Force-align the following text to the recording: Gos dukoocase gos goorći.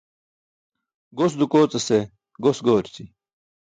Gos 1.19 1.37
dukoocase 1.41 1.99
gos 2.47 2.65
goorći. 2.67 3.03